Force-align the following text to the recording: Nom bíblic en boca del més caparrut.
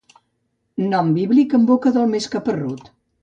Nom 0.93 1.11
bíblic 1.17 1.53
en 1.59 1.67
boca 1.69 1.93
del 1.99 2.09
més 2.17 2.31
caparrut. 2.37 2.93